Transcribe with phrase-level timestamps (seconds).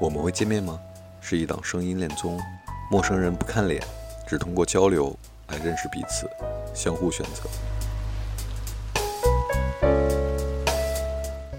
[0.00, 0.78] 我们会见面吗？
[1.20, 2.40] 是一档声音恋综，
[2.90, 3.82] 陌生人不看脸，
[4.26, 5.14] 只通过交流
[5.48, 6.28] 来认识彼此，
[6.74, 7.42] 相互选择。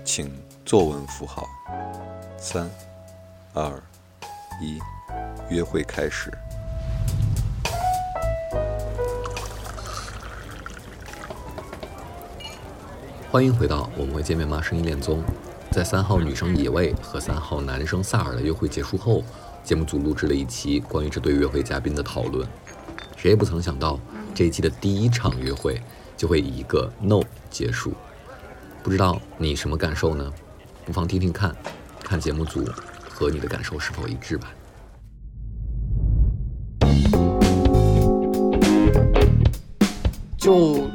[0.03, 0.31] 请
[0.65, 1.47] 作文符号。
[2.37, 2.69] 三、
[3.53, 3.69] 二、
[4.61, 4.79] 一，
[5.49, 6.31] 约会开始。
[13.31, 14.59] 欢迎回到我们会见面吗？
[14.61, 15.21] 声音恋综，
[15.71, 19.23] 在三号女生野味和三号男生萨尔的约会结束后，
[19.63, 22.45] 节目组录制了一期关于这对约会嘉宾的讨论。
[23.15, 23.99] 谁也不曾想到，
[24.33, 25.79] 这一期的第一场约会
[26.17, 27.21] 就会以一个 no
[27.51, 27.93] 结束。
[28.81, 30.33] 不知道你什么感受呢？
[30.85, 31.55] 不妨听听看，
[32.03, 32.67] 看节目组
[33.07, 34.51] 和你的感受是否一致吧。
[40.35, 40.89] 就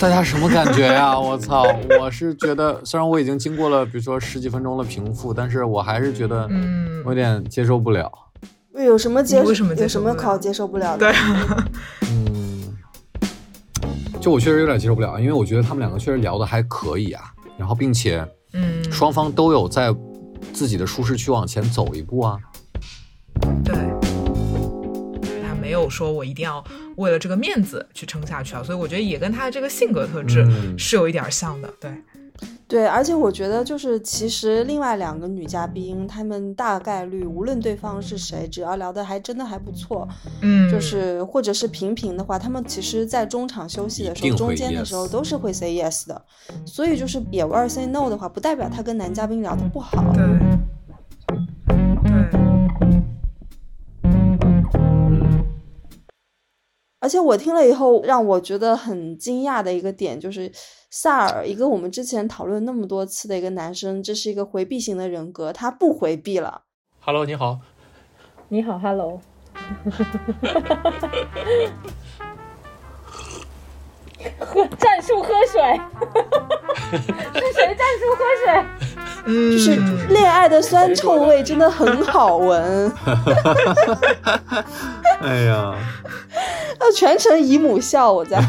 [0.00, 1.12] 大家什么感觉呀？
[1.20, 1.62] 我操！
[2.00, 8.10] 我是觉得，虽然我已经经过了，比如说十几分钟的平复，但是我还是觉得，嗯，有点接受不了。
[8.72, 9.42] 有什么接？
[9.42, 11.12] 为什么有什么好接受不了的？
[11.12, 11.14] 对，
[12.10, 12.74] 嗯，
[14.22, 17.22] 就我确实有点接受不了，因为我觉得他们两个确实聊的还可以啊，
[17.58, 19.94] 然后并且，嗯，双方都有在
[20.54, 22.38] 自己的舒适区往前走一步啊。
[25.70, 26.64] 没有说我一定要
[26.96, 30.44] 为了这个面子去撑下去啊，所以我觉得也跟他的这个性格特质
[30.76, 31.72] 是有一点像的。
[31.80, 31.92] 对，
[32.66, 40.08] 对，而且我觉得就是其实另外两个女嘉宾，她们大概率无论对方是谁，只要聊的还真的还不错，
[40.42, 46.20] 嗯，就是或者是平平的话，她们其实在中场休息的时候、中间的时候都是会 say yes 的。
[46.66, 50.02] 所以就是野味儿 say no 的话，不代表她跟男嘉宾聊的不好。
[50.12, 50.24] 对，
[57.00, 60.52] 而且我听了以后，让我觉得很惊讶的一个点就是，
[60.90, 66.62] 萨尔一个我们之前讨论那么多次的一个男生，这是一个回避型的人格，他不回避了。
[67.00, 67.58] Hello，你好，
[68.48, 69.18] 你好，Hello。
[74.38, 75.62] 喝 战术喝水，
[77.32, 78.46] 是谁战术喝水？
[79.24, 79.76] 嗯，就是
[80.08, 82.92] 恋爱的酸臭味真的很好闻，
[85.20, 85.74] 哎呀，
[86.78, 88.40] 那全程姨母笑，我在。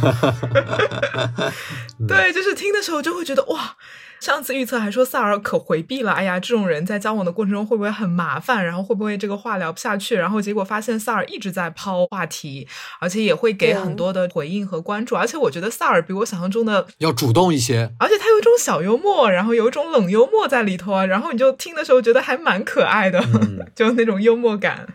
[2.07, 3.75] 对，就是听的时候就会觉得哇。
[4.21, 8.63] 上次预测还说萨尔可回避了，哎呀，这种人在交往的过程中会不会很麻烦？
[8.63, 10.15] 然后会不会这个话聊不下去？
[10.15, 12.67] 然后结果发现萨尔一直在抛话题，
[12.99, 15.15] 而且也会给很多的回应和关注。
[15.15, 17.91] 而且我觉得萨尔比我想象中的，要主动一些。
[17.97, 21.03] 而且他有一种小幽默，然后有一种冷幽默在里头啊。
[21.03, 24.87] 然后你就听的时候觉得还蛮可爱的，嗯 就那种幽默感。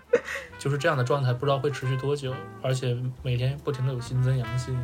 [0.57, 2.33] 就是这样的状态，不知道会持续多久，
[2.63, 4.79] 而且每天不停的有新增阳性，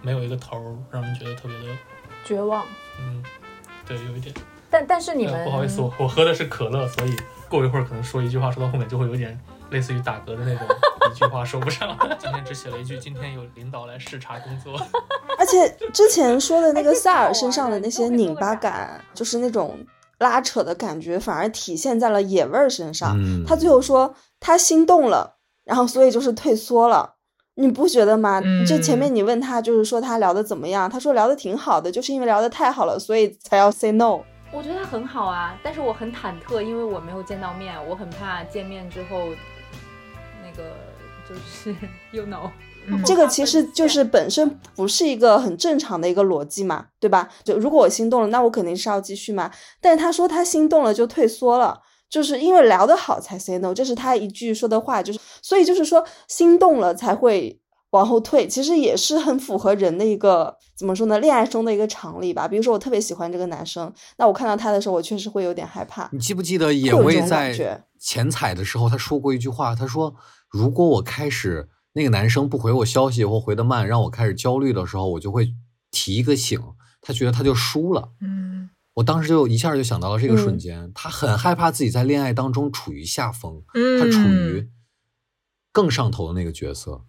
[0.00, 1.76] 没有一个头儿，让人觉得特别的，
[2.26, 2.66] 绝望。
[3.00, 3.22] 嗯，
[3.86, 4.34] 对，有一点。
[4.68, 7.16] 但但是你们、呃不好意思，我我喝的是可乐，所以
[7.48, 9.38] 过一会儿可能说一句话，说到后面就会有点
[9.70, 10.66] 类似于打嗝的那种，
[11.08, 11.96] 一句话说不上。
[12.18, 14.76] 今天只写了一句，今天有领导来视察工作。
[15.38, 19.78] 而且之前说的那个萨尔身上的那些拧巴感，就是那种
[20.18, 23.16] 拉扯的感觉，反而体现在了野味儿身上。
[23.16, 27.15] 嗯他最后说他心动了，然后所以就是退缩了。
[27.56, 28.40] 你不觉得吗？
[28.66, 34.20] 就前面嗯你问他，就是说他聊的怎么样，他说聊的挺好的，就是因为聊的太好了，所以才要 say no。
[34.52, 39.28] 我觉得他很好啊，但是我很忐忑，因为我没有见到面，我很怕见面之后，
[40.42, 40.70] 那个
[41.28, 41.74] 就是
[42.12, 42.50] you know，、
[42.88, 47.28] 嗯这个其实就是本身不是一个很正常的一个逻辑嘛，对吧？
[47.42, 49.50] 就如果我心动了，那我肯定是要继续嘛。
[49.80, 62.46] 但是他说他心动了就退缩了，就是因为聊得好才 say no，这是他一句说的话，就是所以就是说心动了才会往后退，其实也是很符合人的一个怎么说呢，恋爱中的一个常理吧。
[62.46, 66.08] 比如说我特别喜欢这个男生，那我看到他的时候，我确实会有点害怕。
[66.12, 70.14] 你记不记得野味在前彩的时候，他说过一句话，他说
[70.50, 75.48] ：“如果我开始那个男生不回我消息或回得慢，让我开始焦虑的时候，我就会
[75.90, 76.60] 提一个醒。”
[77.00, 78.10] 他觉得他就输了。
[78.20, 80.58] 嗯我当时就一下就想到了这个瞬嗯。
[80.58, 84.68] 间，他很害怕自己在恋爱当中处于下风，嗯，他处于
[85.70, 87.02] 更上头的那个角色，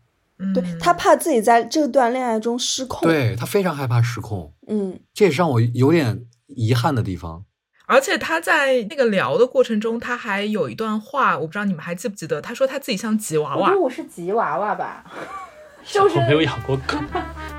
[0.54, 7.45] 对嗯他怕自己在这段恋爱中失控。，对他非常害怕失控，嗯，这也是让我有点遗憾的地方。
[7.86, 15.06] 而且他在那个聊的过程中，他还有一段话，我不知道你们还记不记得，他说他自己像吉娃娃我觉得，我是吉娃娃吧，
[15.88, 16.98] 就是我没有养过狗，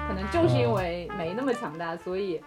[0.07, 2.39] 可能就是因为没那么强大，所以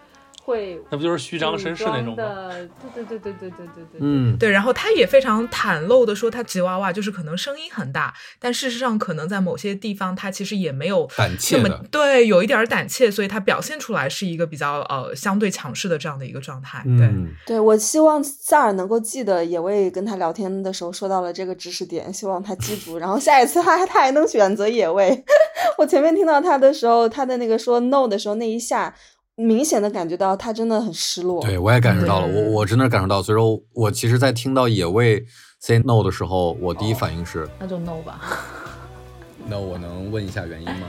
[0.44, 4.00] 会那不就是虚张声势那种的，对对对对对对对对对。
[4.00, 16.82] 嗯，对，然后他也非常袒露的说，他吉娃娃就是可能声音很大，但事实上可能在某些地方他其实也没有那么胆怯的，对，有一点儿胆怯，所以他表现出来是一个比较呃相对强势的这样的一个状态。
[16.84, 25.24] 对，嗯，对我希望萨尔能够记得野味跟他聊天的时候说到了这个知识点，希望他记住，然后下一次他他还能选择野味。
[25.78, 28.94] 我前面听到他的时候，他的那个说 no 的时候那一下，
[29.36, 31.42] 明显的感觉到他真的很失落。
[31.42, 35.26] 对我也感受到了，我我真的感受到，所以说我其实，在听到野味
[35.60, 38.22] say no 的时候，我第一反应是，那就 no 吧。
[39.48, 40.88] 那我能问一下原因吗？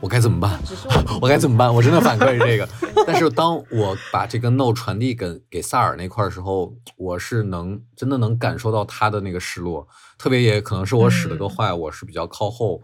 [0.00, 0.60] 我该怎么办？
[1.08, 1.74] 我我该怎么办？
[1.74, 2.68] 我真的反馈是这个，
[3.06, 9.88] 但是当我把这个 no 传递给给萨尔那块儿的时候，我是能真的能感受到他的那个失落，
[10.18, 12.82] 特别也可能是我使了个嗯坏，我是比较靠后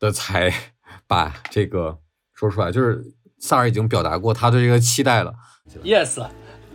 [0.00, 0.52] 的才
[1.06, 1.96] 把这个
[2.34, 3.04] 说出来，就是
[3.38, 5.32] 萨尔已经表达过他对这个期待了
[5.84, 6.20] ，Yes，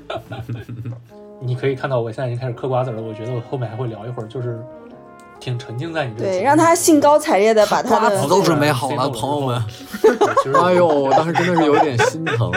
[1.42, 3.02] 你可以看到我现在已经开始嗑瓜子了。
[3.02, 4.60] 我觉得我后面还会聊一会儿，就是
[5.40, 9.62] 挺沉浸在你这个对，让他兴高采烈的把他的瓜子都准备好了， 朋友们。
[10.02, 12.52] 对其实哎呦，我当时真的是有点心疼。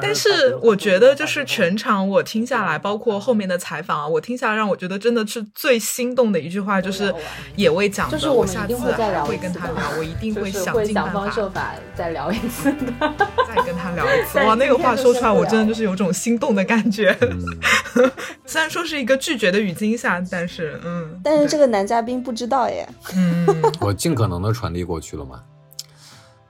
[0.00, 7.12] 但是我觉得，就是全场我听下来，包括后面的采访啊，我听下来让我觉得真的是最心动的一句话，就是
[7.56, 12.92] 野味讲的，就是我下次一定会再聊还会一次的跟他聊，我一定会想尽办法方设法再聊一次的。
[13.48, 14.38] 再跟他聊一次。
[14.46, 17.16] 哇，那个话说出来，我真的就是有种心动的感觉。
[17.20, 18.10] 嗯，
[18.46, 22.86] 虽然说是一个拒绝的语境下，但是嗯，但是这个个男嘉宾不知道耶。
[23.16, 23.46] 嗯，
[23.80, 25.40] 我尽可能的传递过去了嘛。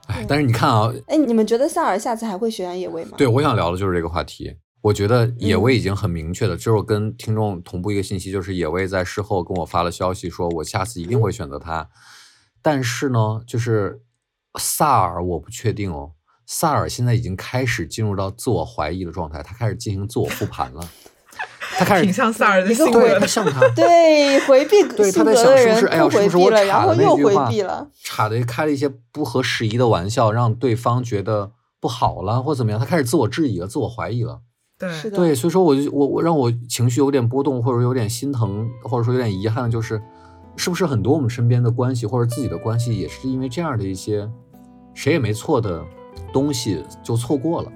[0.09, 3.13] 哎，但是你看啊，哎，你们觉得萨尔下次还会选野味吗？
[3.17, 4.55] 对，我想聊的就是这个话题。
[4.83, 11.89] 我觉得野味已经很明确的，就是我跟听众同步一个信息，就是野味在事后跟我发了消息，说我下次一定会选择他。
[12.61, 14.03] 但是呢，就是
[14.59, 16.13] 萨尔我不确定哦，
[16.45, 20.87] 萨尔现在已经开始进入到自我怀疑的状态，他开始进行自我复盘了，
[21.79, 23.21] 他开始挺像萨尔的一个对性格的。
[23.21, 27.89] 他像他， 对，回避对他在性格的人想是不是哎呀是不是我避了，然插的那后又回句话避了。
[28.03, 34.41] 插的开了一些不合时宜的玩笑，让对方觉得不好了或怎么样，他开始自我质疑了，自我怀疑了。
[34.79, 40.03] 对，对，所以说我就我我让我情绪有点波动，或者有点心疼，或者说有点遗憾，就是
[40.57, 44.29] 是不是很多我们身边的关系或者自己的关系，也是因为这样的一些
[44.93, 45.85] 谁也没错的
[46.33, 47.73] 东西就错过了。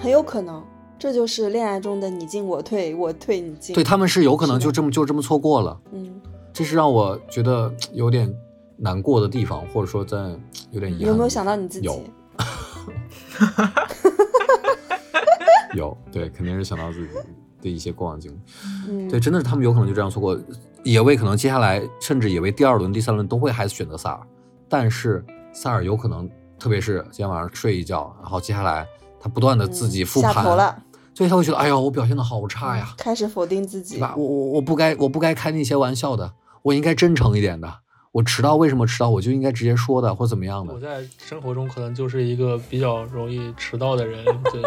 [0.00, 0.64] 很有可能，
[0.98, 3.74] 这就是恋爱中的你进我退，我退你进。
[3.74, 6.20] 对他们是有可能就这么就这么错过了，嗯，
[6.54, 8.34] 这是让我觉得有点
[8.78, 10.16] 难过的地方，或者说在
[10.70, 11.00] 有点遗憾。
[11.00, 11.84] 你有没有想到你自己？
[11.86, 12.02] 有
[15.76, 17.08] 有， 对，肯定是想到自己
[17.60, 18.36] 的一些过往经历。
[18.88, 20.38] 嗯，对，真的是他们有可能就这样错过。
[20.82, 24.20] 也为可能接下来甚至也为第二轮、第三轮都会还是选择萨尔，
[24.66, 25.22] 但是
[25.52, 26.26] 萨尔有可能，
[26.58, 28.86] 特别是今天晚上睡一觉，然后接下来
[29.20, 30.82] 他不断的自己复盘，嗯下头了，
[31.14, 33.96] 所以他会觉得，哎呀，我表现的好差呀，开始否定自己。
[33.96, 34.14] 对吧？
[34.16, 36.32] 我我我不该我不该开那些玩笑的，
[36.62, 37.80] 我应该真诚一点的。
[38.12, 40.74] 我迟到为什么迟到，我就应该直接说的，或怎么样的。
[40.74, 44.62] 我在生活中可能就是一个比较容易迟到的人，对，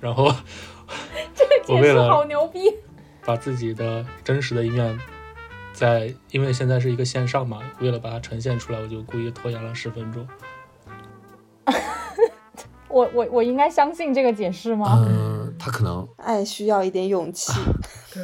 [0.00, 0.24] 然后
[1.68, 2.60] 我为解释好牛逼。
[3.24, 4.96] 把自己的真实的一面
[5.74, 10.24] 在，因为现在是一个线上嘛，为了把它呈现出来，我就故意拖延了十分钟。
[12.88, 15.04] 我我我应该相信这个解释吗？
[15.08, 17.52] 嗯，他可能，爱需要一点勇气。
[18.12, 18.22] 对。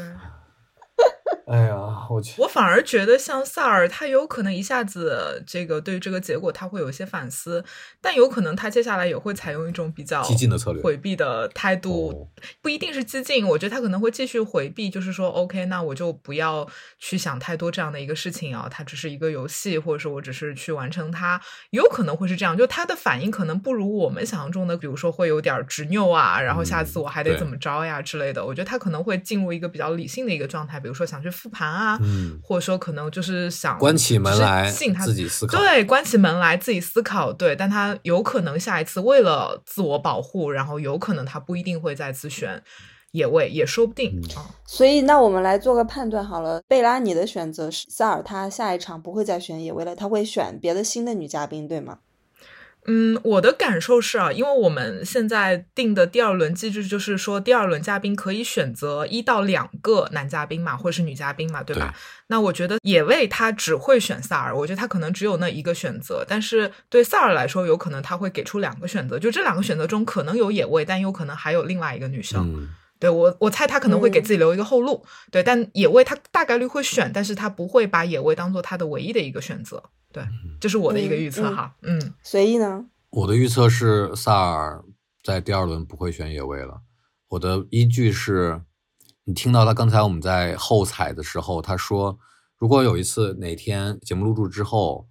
[1.46, 1.76] 哎呀，
[2.08, 7.64] 我去，我反而觉得像萨尔，他有可能一下子这个对于这个结果他会有一些反思，
[8.00, 12.28] 但有可能他接下来也会采用一种比较激进的策略回避的态度，哦。
[12.60, 16.66] 不一定是激进，我觉得他可能会继续回避，就是说，OK，那我就不要
[16.98, 35.58] 去想太多这样的一个事情啊，它只是一个游戏，或者说我只是去完成它，有可能会是这样，就他的反应可能不如我们想象中的，比如说会有点执拗啊，然后下次我还得怎么着呀之类的，我觉得他可能会进入一个比较理性的一个状态，比如说想去复盘啊，嗯，或者说可能就是想关起门来信他自己思考。
[35.58, 42.62] 对，关起门来自己思考，对，但他有可能下一次为了自我保护，然后有可能他不一定会再次选
[43.12, 44.50] 野味，也说不定嗯啊。
[44.66, 46.60] 所以，那我们来做个判断好了。
[46.66, 51.98] 贝拉，你的选择是萨尔，他下一场不会再选野味了，他会选别的新的女嘉宾，对吗？
[52.86, 61.94] 嗯，我的感受是啊，因为我们现在定的第二轮机制就是说，第二轮嘉宾可以选择一到两个男嘉宾嘛，或者是女嘉宾嘛，对吧？
[62.26, 72.52] 那我觉得野味他只会选萨尔，我觉得他可能只有那一个选择，但是对萨尔来说，有可能他会给出两个选择，就这两个选择中可能有野味，但有可能还有另外一个女生。
[72.52, 72.68] 嗯，
[73.02, 75.04] 对我，我猜他可能会给自己留一个后路。
[75.32, 79.82] 对，但野味他大概率会选，但是他不会把野味当做他的唯一的一个选择。
[80.12, 80.22] 对，
[80.60, 81.74] 这是我的一个预测哈。
[81.82, 82.84] 嗯，随意呢？
[83.10, 84.84] 我的预测是萨尔
[85.24, 86.82] 在第二轮不会选野味了。
[87.30, 88.62] 我的依据是，
[89.24, 92.16] 你听到他刚才我们在后采的时候，他说，
[92.56, 95.08] 如果有一次哪天节目录制之后，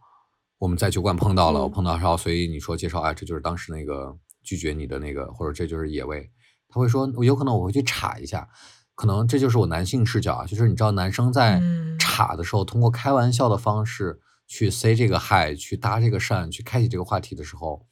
[0.60, 6.32] 我们在酒馆碰到了，我碰到他，所以你说介绍，哎，这就是当时那个拒绝你的那个，或者这就是野味。
[6.72, 8.48] 他会说，有可能我会去查一下，
[8.96, 11.62] 可能这就是我男性视角啊，就是你知道，男生在
[12.00, 17.86] 查的时候，通过开玩笑的方式去 say 这个 hi，去搭这个讪，去开启这个话题的时候，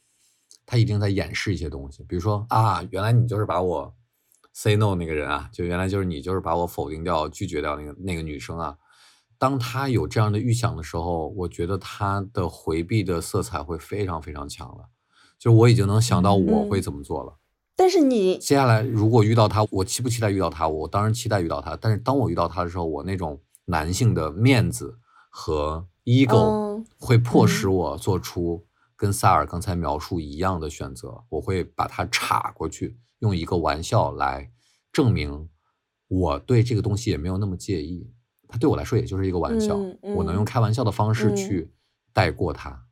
[0.66, 3.94] 他一定在掩饰一些东西，比如说啊，原来你就是把我
[4.54, 8.78] say no 那个人啊，就原来就是你就是把我否定掉、拒绝掉那个那个女生啊。
[9.38, 14.90] 当他有这样的预想的时候，我觉得他的回避的色彩会非常非常强了，
[15.38, 17.38] 就我已经能想到我会怎么做了。
[17.80, 20.68] 但是你接下来如果遇到他，我期不期待遇到他？
[20.68, 21.78] 我当然期待遇到他。
[21.78, 28.66] 但是当我遇到他的时候，我那种男性的面子和 ego 会迫使我做出
[28.98, 31.24] 跟萨尔刚才描述一样的选择。
[31.30, 34.52] 我会把他岔过去，用一个玩笑来
[34.92, 35.48] 证明
[36.10, 38.12] 我对这个东西也没有那么介意。
[38.50, 41.72] 他对我来说也就是一个玩笑，我能用开玩笑的方式去
[42.12, 42.88] 带过他。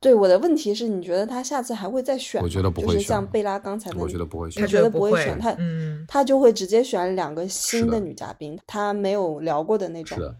[0.00, 2.40] 对我的问题是你觉得他下次还会再选？
[2.40, 3.02] 我觉得不会选。
[3.02, 4.62] 像贝拉刚才的，我觉得不会选。
[4.62, 5.56] 他觉得不会选，他
[6.06, 10.16] 他就会直接选两个新的女嘉宾，他没有聊过的那种。
[10.16, 10.36] 是的。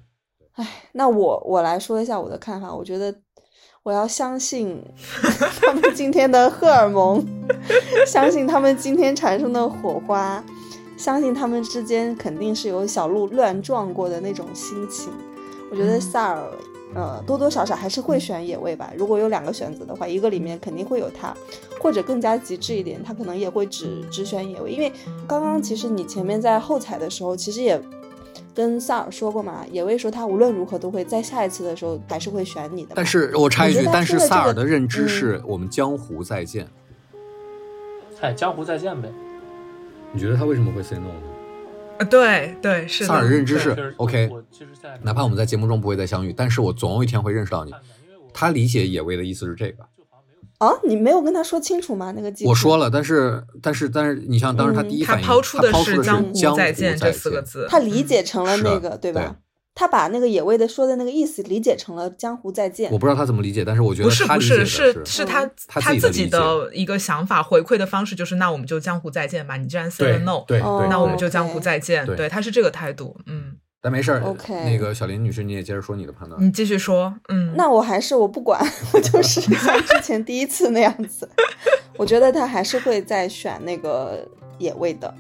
[0.53, 2.73] 哎，那我我来说一下我的看法。
[2.73, 3.13] 我觉得
[3.83, 4.81] 我要相信
[5.61, 7.27] 他们今天的荷尔蒙，
[8.07, 10.45] 相信他们今天产生的火花，
[10.97, 15.13] 相信他们之间肯定是有小鹿乱撞过的那种心情。
[15.71, 16.49] 我觉得萨尔。
[16.95, 18.93] 呃，多多少少还是会选野味吧。
[18.97, 21.35] 如果有两个选择的话，一个里面肯定会有他，
[21.81, 24.73] 或者更加极致一点，他可能也会只只选野味。
[24.73, 24.91] 因为
[25.27, 27.81] 刚刚其实你前面在后采的时候，其实也
[28.55, 32.93] 跟萨尔说过嘛，野味说他无论如何都会在下一次的时候还是会选你的。
[32.95, 36.67] 但是我插一句，但是萨尔的认知是我们江湖再见。
[38.19, 39.09] 嗨，江湖再见呗。
[40.13, 41.28] 你觉得他为什么会 say no 呢？
[41.99, 43.05] 啊，对对是。
[43.05, 44.31] 萨尔认知是 OK，
[45.03, 47.73] 哪怕我们在节目中不会再相遇，但是我总有一天会认识到你。
[48.33, 49.85] 他理解野味的意思是这个。
[50.59, 52.13] 啊，你没有跟他说清楚吗？
[52.17, 59.37] 那个我说了，但是但是但是，你像当时他第一反应，他抛出的是江湖再见这四个字，他理解成了那个，对吧？
[59.79, 62.91] 他把那个野味的说的那个意思理解成了江湖再见。
[62.91, 69.57] 我不知道他怎么理解，但是我觉得不是不是是是他他自己的一个想法回馈的方式，就是那我们就江湖再见吧。
[69.57, 72.05] 你既然 say 了 no，对，那我们就江湖再见。
[72.05, 73.17] 对，他是这个态度。
[73.27, 74.21] 嗯，但没事儿。
[74.25, 76.45] OK，那个小林女士，你也接着说你的判断。
[76.45, 77.15] 你继续说。
[77.29, 78.61] 嗯，那我还是我不管，
[78.93, 81.29] 我就是 像之前第一次那样子。
[81.97, 84.27] 我觉得他还是会再选那个
[84.59, 85.15] 野味的。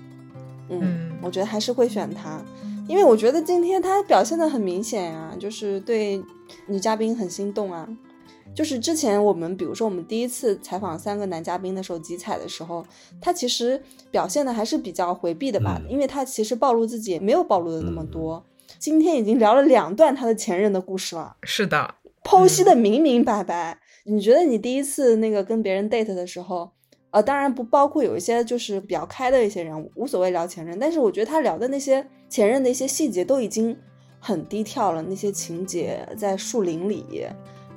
[0.68, 2.42] 嗯，我觉得还是会选他。
[2.88, 6.20] 因为我觉得今天他表现的很明显啊，就是对
[6.66, 7.86] 女嘉宾很心动啊。
[8.54, 12.82] 就是之前我们比如说我们第一次采访三个男嘉宾的时候，集采的时候，
[13.20, 13.80] 他其实
[14.10, 18.42] 表现的还是比较回避的吧，因为他其实暴露自己也没有暴露的那么多。
[18.78, 23.78] 今天已经聊了两段他的前任的故事了，是的，剖析的明明白白。
[24.06, 26.70] 你觉得你第一次那个跟别人 date 的时候？
[27.10, 30.78] 呃，当然不包括有一些就是比较开的一些人，无所谓聊前任。
[30.78, 33.76] 但是我觉得他聊的那些前任的一些细节都已经
[34.20, 37.26] 很低调了，那些情节在树林里，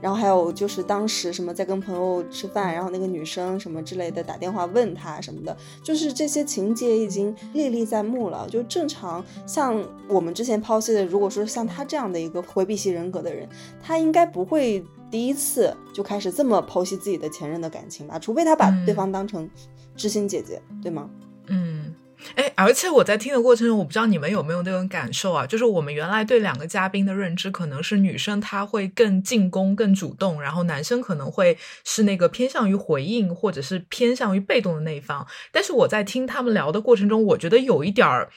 [0.01, 8.48] 然后还有就是当时什么在跟朋友吃饭，然后那个女生什么之类的打电话问他什么的，就是这些情节已经历历在目了。
[8.50, 13.48] 就正常像我们之前剖析的，如果说像他这样的一个回避型人格的人，
[13.81, 14.84] 他应该不会。
[15.12, 19.50] 第一次就开始这么剖析自己的前任的感情吧，除非他把对方当成
[19.93, 21.10] 知心姐姐，对吗？
[21.48, 21.80] 嗯，
[22.35, 35.25] 哎，而且我在听的过程中，我不知道你们有没有那种感受啊，就是我们原来对两个嘉宾的认知，可能是女生她会更进攻、更主动，然后男生可能会是那个偏向于回应或者是偏向于被动的那一方。
[35.51, 38.29] 但是我在听他们聊的过程中，我觉得有一点儿。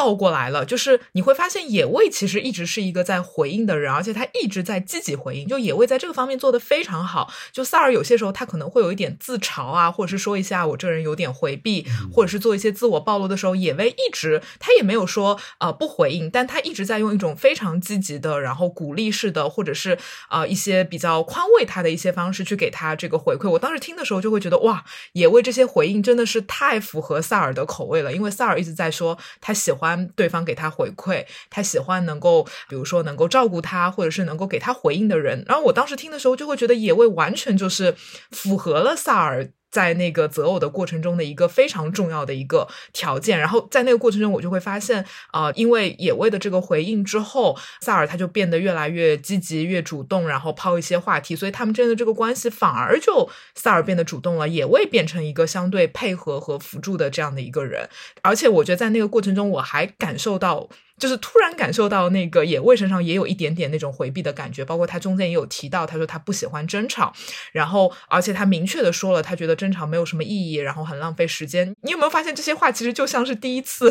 [0.00, 5.46] 倒过来了，就是你会发现野味其实一直是一个在回应的人，而且他一直在积极回应。
[5.46, 7.30] 就野味在这个方面做的非常好。
[7.52, 19.98] 就萨尔有些时候他可能会有一点自嘲啊，或者是说一下我这个人有点回避，或者是做一些自我暴露的时候，野味一直他也没有说啊不回应，但他一直在用一种非常积极的，然后鼓励式的，或者是
[20.30, 23.50] 啊一些比较宽慰他的一些方式去给他这个回馈。
[23.50, 29.89] 我当时听的时候就会觉得哇，野味这些回应真的是太符合萨尔的口味了，因为萨尔一直在说他喜欢。
[29.96, 35.44] 对方给他回馈，他喜欢能够，比如说能够照顾他，或者是能够给他回应的人。
[35.46, 37.94] 然后我当时听的时候，就会觉得野味完全就是
[38.30, 43.38] 符合了萨尔在那个择偶的过程中的一个非常重要的一个条件。
[43.38, 57.88] 然后在那个过程中，我就会发现，啊，因为野味的这个回应之后，萨尔他就变得越来越积极、越主动，然后抛一些话题，所以他们之间的这个关系反而就萨尔变得主动了，野味变成一个相对配合和辅助的这样的一个人。
[58.22, 60.68] 而且我觉得在那个过程中，我还感受到。
[61.00, 67.12] 就是突然感受到那个野味身上也有一点点那种回避的感觉，包括他中间也有提到，他说他不喜欢争吵，
[67.52, 71.74] 然后而且他明确的说了，他觉得争吵没有什么意义，然后很浪费时间。
[71.80, 73.90] 你有没有发现这些话其实就像是第一次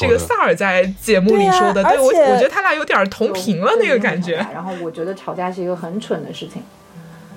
[0.00, 1.84] 这个萨尔在节目里说的？
[1.84, 4.36] 对我我觉得他俩有点同频了那个感觉。
[4.52, 6.62] 然后我觉得吵架是一个很蠢的事情。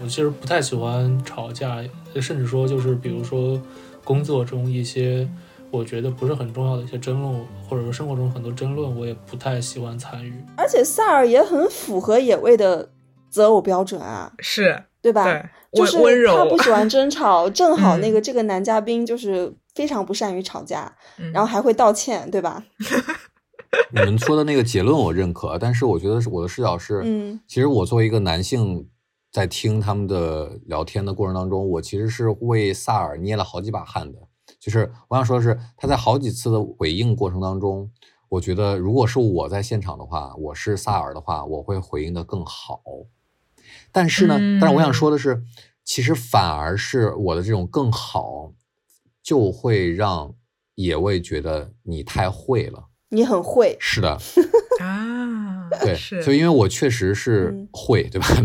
[0.01, 1.83] 我其实不太喜欢吵架，
[2.21, 3.61] 甚至说就是比如说
[4.05, 5.27] 工作中一些。
[5.71, 10.33] 我觉得不是很重要的一些争论，或者说生活中很多争论，我也不太喜欢参与。
[10.57, 12.89] 而且萨尔也很符合野味的
[13.29, 15.23] 择偶标准啊，是对吧？
[15.23, 15.97] 对，就是
[16.27, 20.91] 他不喜欢争吵，正好那个嗯这个男嘉宾就是非常不善于吵架，
[21.31, 22.63] 然后还会道歉，对吧？
[23.91, 28.89] 你们说的那个结论我认可，但是我觉得是我的视角是，嗯，其实我作为一个男性，
[29.31, 34.17] 在听他们的聊天的过程当中，我其实是为萨尔捏了好几把汗的。
[34.59, 37.89] 就是我想说的是，他在好几次的回应过程当中，
[38.27, 42.81] 我觉得如果是我在现场的话，我是萨尔的话，我会回应的更好。
[43.91, 45.43] 但是呢，嗯但是我想说的是，
[45.83, 48.51] 其实反而是我的这种更好，
[49.23, 50.35] 就会让
[50.75, 52.89] 野味觉得你太会了。
[53.11, 54.19] 你很会，是的，
[54.85, 57.69] 啊，对，所以因为我确实是嗯。
[57.71, 58.27] 会，对吧？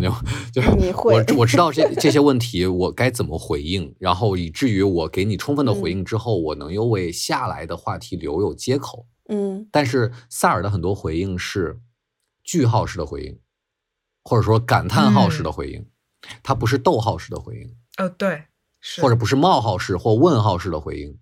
[0.52, 9.06] 就就是你会我我知道这 这些问题我该怎么回应，然后以至于我给你充分的回应之后，我能又为下来的话题留有接口。
[9.28, 9.66] 嗯。
[9.72, 11.80] 但是萨尔的很多回应是
[12.42, 13.38] 句号式的回应，
[14.22, 15.86] 或者说感叹号式的回应，
[16.42, 18.44] 它不是逗号式的回应，呃，对，
[18.80, 19.00] 是。
[19.00, 21.18] 或者不是冒号式或问号式的回应。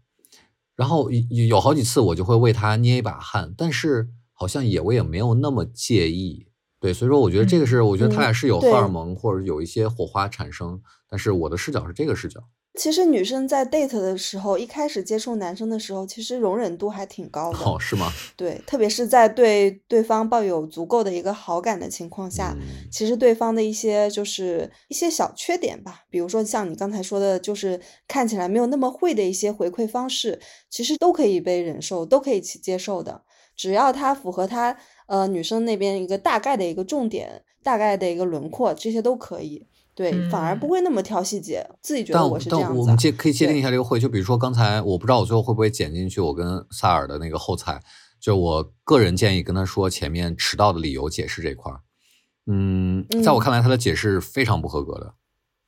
[0.75, 6.49] 然后有有好几次我就会为他捏一把汗，但是好像也我也没有那么介意。
[6.81, 12.41] 对，所以说我觉得这个是，我觉得他俩是有荷尔蒙或者有一些火花产生，但是我的视角是这个视角。
[12.79, 17.59] 其实女生在 date 的时候，一开始接触男生的时候，其实容忍度还挺高的。
[17.59, 18.11] 哦，是吗？
[18.35, 33.23] 对，特别是在对对方抱有足够的一个好感的情况下，嗯其实对方的一些就是一些小缺点吧，比如说像你刚才说的，就是看起来没有那么会的一些回馈方式，其实都可以被忍受，都可以去接受的，
[33.57, 39.67] 只要它符合他呃女生那边一个大概的一个重点、大概的一个轮廓，这些都可以。
[39.95, 42.97] 对，反而不嗯会那么挑细节，自己觉得我是这样子、啊但我们。
[42.97, 47.79] 界可以界定一下这个会，就比如说刚才我不知道我最后会不会剪进去我跟萨尔的那个后采，
[48.19, 51.81] 就我个人建议跟他说前面迟到的理由解释这块儿。
[52.47, 55.13] 嗯，在我嗯看来他的解释非常不合格的，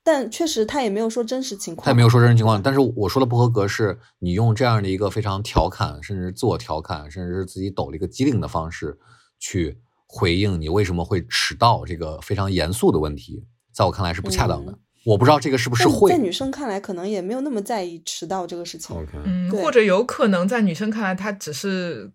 [0.05, 8.99] 但确实他也没有说真实情况，他也没有说真实情况，但是我说的不合格是你用这样的一个非常调侃，甚至自我调侃，甚至是自己抖了一个机灵的方式
[9.39, 14.71] 去回应你为什么会迟到这个非常严肃的问题，在我看来是不恰当的。
[14.73, 18.97] 嗯我不知道这个是不是会在女生看来，可能也没有那么在意迟到这个事情。
[18.97, 22.11] OK，嗯，或者有可能在女生看来，她只是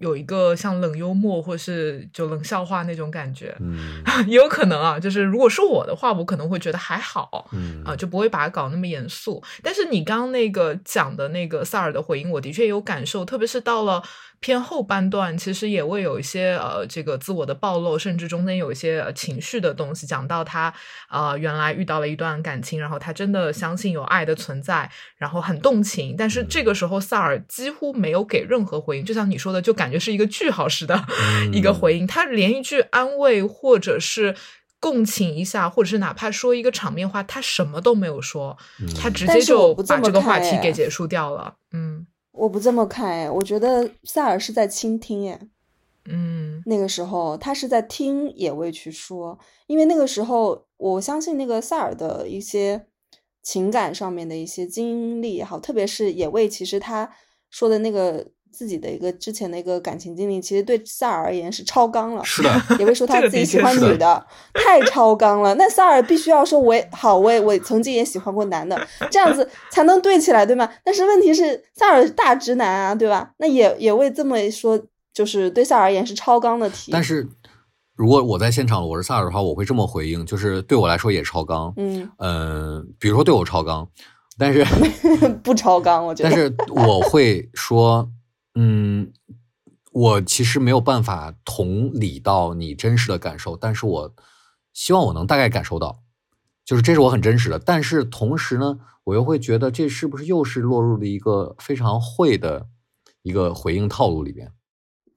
[0.00, 4.98] 有一个像冷幽默或是就冷笑话那种感觉，嗯 也有可能啊。
[4.98, 7.48] 就是如果是我的话，我可能会觉得还好。
[7.52, 9.42] 嗯啊，就不会把它搞那么严肃。
[9.62, 14.02] 但是你刚刚那个讲的那个萨尔的回应，我的确有感受，特别是到了
[14.40, 20.72] 偏后半段，其实也会有一些呃这个自我的暴露，甚至中间有一些、呃、情绪的东西，讲到他
[21.10, 31.04] 呃原来遇到了一段感情，然后他真的相信有爱的存在，然后很动情，但是这个时候萨尔几乎没有给任何回应，就像你说的，就感觉是一个句号式的
[31.52, 34.34] 一个回应，他连一句安慰或者是。
[34.82, 38.56] 共情一下，或者是哪怕说一个场面话，他什么都没有说，
[38.98, 41.54] 他直接就把这个话题给结束掉了。
[41.72, 45.40] 嗯我不这么看哎，我觉得萨尔是在倾听哎，
[46.06, 46.62] 嗯。
[46.66, 52.86] 那个时候他是在听野味去说，因为那个时候我相信那个萨尔的一些
[53.42, 57.10] 情感上面的一些经历也好，特别是野味，其实他
[57.48, 62.24] 说的那个自己的一个之前的一个感情经历，其实对萨尔而言是超纲了。
[62.24, 65.54] 是的，也会说他自己喜欢女的，太超纲了。
[65.54, 70.68] 那萨尔必须要说我也好，我也我曾经也喜欢过男的，这样子才能对起来，对吗？
[70.84, 73.32] 但是问题是萨尔大直男啊，对吧？
[73.38, 74.80] 那也也为这么说，
[75.14, 76.92] 就是对萨尔而言是超纲的题。
[76.92, 77.28] 但是
[77.94, 81.72] 如果我在现场，我是萨尔的话，我会这么回应，就是对我来说也超纲。
[81.76, 83.86] 嗯，嗯、比如说对我超纲，
[84.38, 84.64] 但是
[85.44, 86.30] 不超纲，我觉得。
[86.30, 88.08] 但是我会说，
[88.54, 89.12] 嗯，
[89.92, 94.14] 我其实没有办法同理到你真实的感受，但是我
[94.72, 96.02] 希望我能大概感受到。
[96.64, 97.58] 就是这是我很真实的。
[97.58, 102.66] 但是同时呢，我又会觉得这是不是又是落入了一个非常会的
[103.22, 104.52] 一个回应套路里边？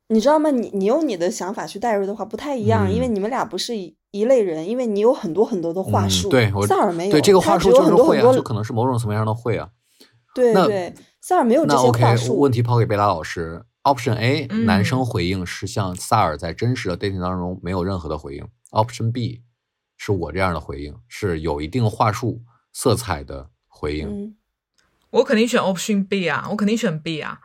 [0.08, 0.50] 你知道吗？
[0.52, 9.70] 你你用你的想法去代入的话不太一样，嗯因为你们俩不是一一类人，因为你有很多很多的话嗯术，对我萨尔没有，对这个话术就是会啊，就可能是某种层面上的会啊。
[10.36, 12.40] 那对对，萨尔没有这那些 OK，话术。
[12.40, 13.64] 问题抛给贝拉老师。
[13.84, 18.48] Option A，、嗯男生回应是像萨尔在真实的 dating 当中没有任何的回应。
[18.72, 19.44] Option B，
[19.98, 24.08] 是我这样的回应，是有一定话术色彩的回应。
[24.08, 24.36] 嗯，
[25.10, 27.42] 我肯定选 option B 啊，我肯定选 B 啊。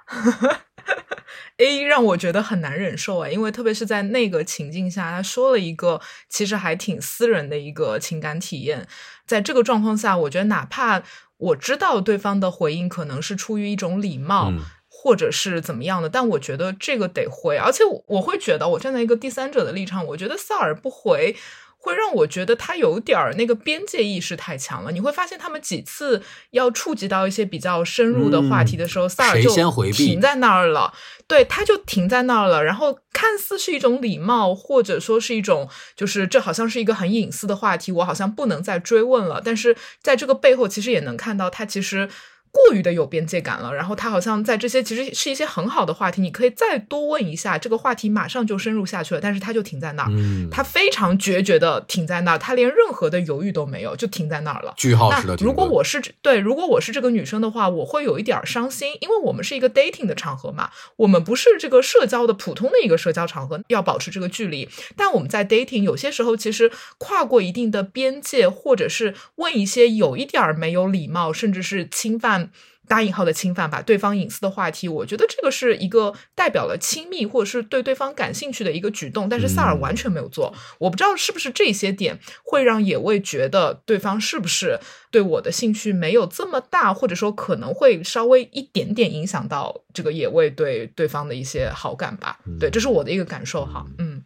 [1.56, 8.86] A 让我觉得很难忍受哎，因为特别是在那个情境下，他说了一个其实还挺私人的一个情感体验，
[9.26, 11.02] 在这个状况下，我觉得哪怕
[11.38, 21.36] 我知道对方的回应可能是出于一种礼貌，嗯或者是怎么样的，但我觉得这个得回，而且我我会觉得，我站在一个第三者的立场，我觉得萨尔不回。
[21.80, 24.90] 会让我觉得他有点儿那个边界意识太强了。
[24.90, 26.20] 你会发现，他们几次
[26.50, 29.48] 要触及到一些比较深入的话题的时候，萨尔就
[29.92, 30.92] 停在那儿了。
[31.28, 32.64] 对，他就停在那儿了。
[32.64, 39.40] 然后看似是一种礼貌，或者说是一种，就是这好像是一个很隐私的话题，我好像不能再追问了。
[39.44, 42.08] 但是在这个背后，其实也能看到他其实。
[42.50, 54.74] 过于的有边界感了，然后他好像在这些其实是一些很好的话题，你可以再多问一下，这个话题马上就深入下去了，但是他就停在那儿，嗯，他非常决绝的停在那儿，他连任何的犹豫都没有，就停在那儿了。
[54.76, 64.68] 句号式的如果我是对，如果我是这个女生的话，我会有一点儿伤心，因为我们是一个 dating 的场合嘛，我们不是这个社交的普通的一个社交场合，要保持这个距离。
[64.96, 72.50] 但我们在 dating 有些时候其实跨过一定的边界，或者是问一些有一点儿没有礼貌，甚至是侵犯。
[72.88, 80.54] 打引号的侵犯吧，对方隐私的话题，我觉得这个是一个代表了亲密或者是对对方感兴趣的一个举动，但是萨尔嗯完全没有做。
[80.78, 92.38] 我不知道是不是这些点会让野味觉得对方是不是对我的兴趣没有这么大，或者说可能会稍微一点点影响到这个野味对对方的一些好感吧。
[92.58, 93.84] 对，这是我的一个感受哈。
[93.98, 94.22] 嗯，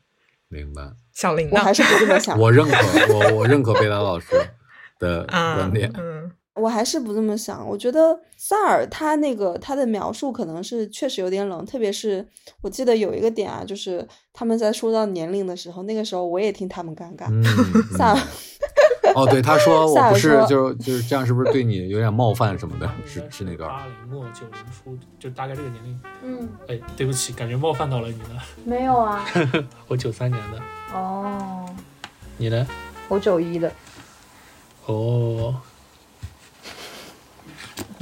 [0.47, 0.93] 明白。
[1.13, 1.55] 小林呢？
[1.55, 4.29] 我还是不这么想，我认可，我我认可贝拉老师
[5.01, 5.93] 的 啊观点。
[5.99, 7.67] 嗯我还是不这么想。
[7.67, 12.27] 我觉得萨尔他那个他的描述可能是确实有点冷，特别是
[12.61, 17.27] 我记得有一个点啊，就是他们在说到年龄的时候，那个时候我也听他们尴尬。
[17.29, 17.43] 嗯，
[17.97, 18.21] 萨尔
[19.15, 22.91] 哦，对，他说 我不是说就就是这样，是不是对你有点冒犯什么的？
[23.05, 23.69] 是是那段。
[23.69, 26.01] 八零末九零初，就大概这个年龄。
[26.23, 28.43] 嗯，哎，对不起，感觉冒犯到了你了。
[28.65, 29.25] 没有啊。
[29.89, 30.59] 我九三年的，
[30.95, 31.67] 哦，
[32.39, 32.67] 你呢？
[33.09, 33.71] 我九一的。
[34.87, 35.55] 哦，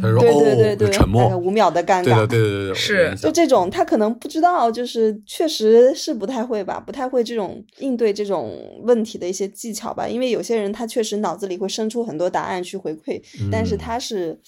[0.01, 1.37] 他说对对对哦，对，就沉默。
[1.37, 2.27] 五秒的尴对的，尬。
[2.27, 10.09] 对对对对，是就这种，他可能不知道，就是确实是不太会吧，不太会这种应对这种问题的一些技巧吧。
[10.09, 13.21] 因为有些人他确实脑子里会生出很多答案去回馈，
[13.53, 14.41] 但是嗯他是，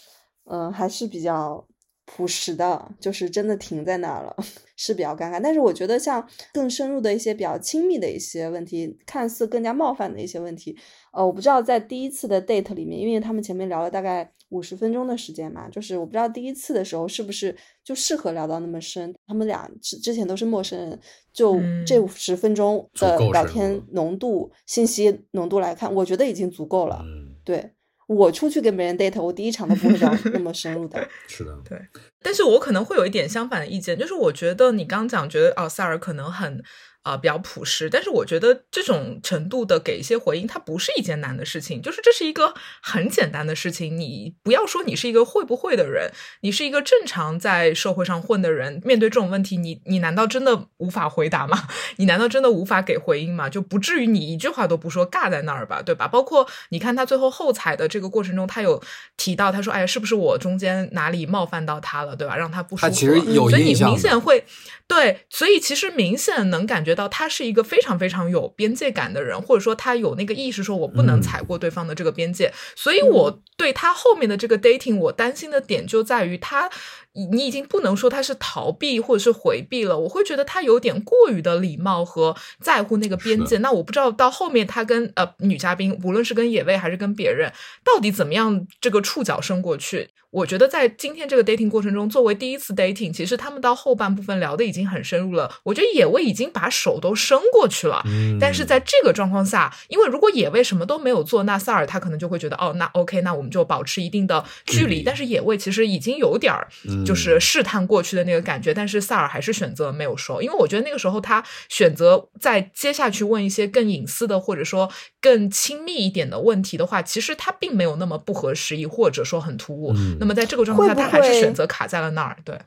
[0.50, 1.64] 嗯、还是比较
[2.04, 4.36] 朴实的，就是真的停在那儿了，
[4.76, 5.40] 是比较尴尬。
[5.42, 10.76] 但是我觉得像更深入的一些比较亲密的一些问题，看似更加冒犯的一些问题，
[11.12, 19.12] 呃，我不知道在第一次的 date 里面，因为他们前面聊了大概五十分钟的时间嘛，就是我不知道第一次的时候是不是就适合聊到那么深。
[19.26, 21.00] 他们俩之之前都是陌生人，
[21.32, 27.02] 就嗯这五十分钟的聊天浓度、信息浓度来看，我觉得已经足够了。
[27.02, 27.72] 嗯，对
[28.06, 31.08] 我出去跟别人 date，我第一场都不会聊那么深入的。
[31.26, 31.78] 是的，对
[32.22, 36.62] 但是我可能会有一点相反的意见，就是我觉得你刚讲，觉得哦，萨尔可能很
[37.02, 43.96] 啊、呃比较朴实，但是我觉得这种程度的给一些回应，它不是一件难的事情，就是这是一个很简单的事情。
[43.96, 46.10] 你不要说你是一个会不会的人，
[46.40, 51.68] 你是一个正常在社会上混的人，面对这种问题，你你难道真的无法回答吗？
[51.96, 53.48] 你难道真的无法给回应吗？
[53.48, 56.08] 就不至于你一句话都不说，尬在那儿吧，对吧？
[56.08, 58.82] 包括你看他最后后采的这个过程中，他有
[59.16, 62.36] 提到，他说：“哎呀，是不是我中间哪里冒犯到他了，对吧？
[62.36, 64.44] 让他不舒服了。”他其实有所以你明显会
[64.86, 72.52] 对，所以其实明显能感觉到他是一个非常非常有边界感的人，或者说他有那个意识，说我不能嗯踩过对方的这个边界。
[72.74, 76.70] 所以我对他后面的这个 dating，我担心的点就在于他，
[77.14, 83.58] 你已经不能说他是逃避或者是回避了，我会觉得他有点过于的礼貌和在乎那个边界。
[83.58, 87.52] 那我不知道到后面他跟呃女嘉宾，无论是跟野味还是跟别人，
[87.84, 90.08] 到底怎么样这个触角伸过去。
[90.30, 95.52] 我觉得在今天这个 dating 过程中，作为第一次 dating，其实他们到后半部分聊的已经很深入了。
[95.62, 104.82] 我觉得野味已经把手都伸过去了，嗯但是在这个状况下，因为如果野味什么都没有做，那萨尔他可能就会觉得哦，那 OK，那我们就保持一定的距离。
[104.82, 106.66] 距离但是野味其实已经有点儿
[107.04, 119.92] 就是试探过去的那个感觉，但是萨尔还是选择没有说，因为我觉得那个时候他选择在接下去问一些更隐私的或者说更亲密一点的问题的话，其实他并没有那么不合时宜，或者说很突兀。
[119.96, 122.36] 嗯那么在这个状态下，他还是选择卡在了那儿。
[122.44, 122.58] 对，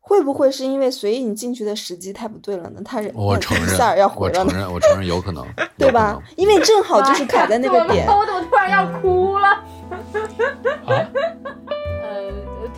[0.00, 2.80] 会不会是因为随意你进去的时机太不对了呢？
[2.84, 5.46] 他人我承认， 萨尔要我回了我，承认，我承认有可能，
[5.78, 6.18] 对吧？
[6.36, 8.06] 因为正好就是卡在那个点。
[8.06, 9.48] 我怎么突然要哭了？
[10.86, 11.06] 啊，呃，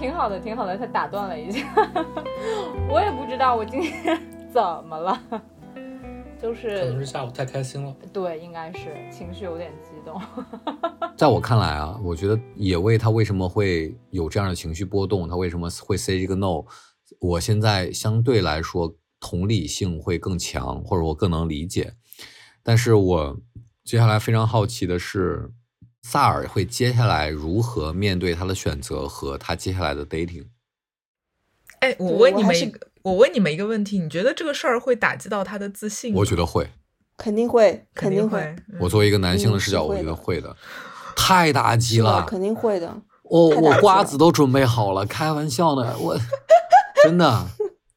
[0.05, 0.77] 挺好的，挺好的。
[0.77, 1.67] 他打断了一下，
[2.91, 4.21] 我也不知道我今天
[4.53, 5.19] 怎么了，
[6.39, 7.97] 就是可能是是下午太开心了。
[8.13, 10.21] 对，应该是情绪有点激动。
[11.17, 16.63] 在我看来啊，我觉得野味他为什么会有这样的情绪波动，他为什么会 say 这个 no，
[17.19, 21.95] 我现在相对来说同理性会更强，或者我更能理解。
[22.63, 23.41] 但是我
[23.83, 25.51] 接下来非常好奇的是，
[26.07, 30.45] 萨尔会接下来如何面对他的选择和他接下来的 dating。
[31.81, 36.19] 哎，我问你们一个，我问你们一个问题，你觉得这个事儿会打击到他的自信吗？
[36.19, 36.71] 我觉得会，
[37.17, 38.39] 肯定会，肯定会。
[38.69, 40.55] 嗯我作为一个男性的嗯视角，我觉得会的，
[41.17, 43.01] 太打击了，肯定会的。
[43.23, 46.19] 我我瓜子都准备好了，开玩笑呢，我
[47.03, 47.49] 真的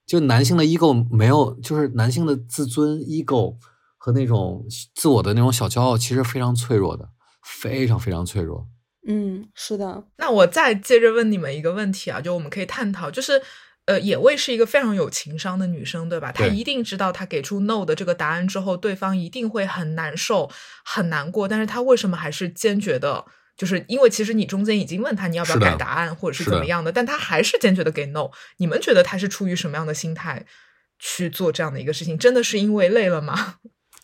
[0.05, 3.57] 就男性的 ego 没有，就是男性的自尊 ego
[3.97, 4.65] 和那种
[4.95, 7.09] 自我的那种小骄傲，其实非常脆弱的，
[7.47, 8.67] 非常非常脆弱。
[9.07, 13.41] 嗯，是的，那我再接着问你们一个问题啊，就我们可以探讨，就是
[13.85, 16.29] 呃，野味是一个非常有情商的女生，对吧？
[16.29, 20.51] 她一定知道，她给出 no 的这个答案之后，对方一定会很难受、
[20.83, 23.23] 很难过，但是她为什么还是坚决的？
[23.55, 28.29] 就是因为其实你中间已经问她你要不要改答案，或者是怎么样的，但她还是坚决的给 no。
[28.57, 30.45] 你们觉得她是出于什么样的心态
[30.99, 32.17] 去做这样的一个事情？
[32.17, 33.55] 真的是因为累了吗？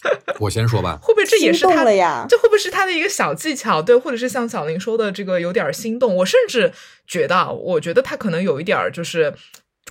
[0.39, 3.81] 我先说吧，会不会这也是心动她了呀这会不会是他的一个小技巧？
[3.81, 6.15] 对，或者是像小林说的这个有点心动。
[6.17, 6.73] 我甚至
[7.07, 9.35] 觉得，啊，我觉得他可能有一点儿就是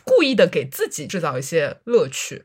[0.05, 2.45] 故意的给自己制造一些乐趣。